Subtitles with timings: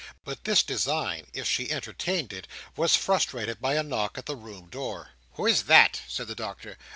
[0.23, 4.65] But this design, if she entertained it, was frustrated by a knock at the room
[4.67, 5.11] door.
[5.33, 6.79] "Who is that?" said the Doctor.